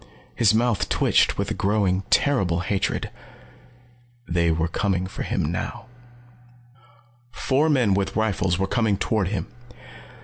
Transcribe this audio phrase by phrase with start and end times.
[0.33, 3.11] His mouth twitched with a growing terrible hatred.
[4.27, 5.85] They were coming for him now.
[7.29, 9.45] Four men with rifles were coming toward him.